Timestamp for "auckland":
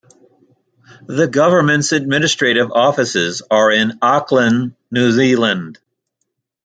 4.01-4.73